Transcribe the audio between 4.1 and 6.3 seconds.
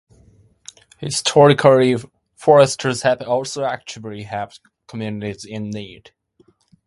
helped communities in need.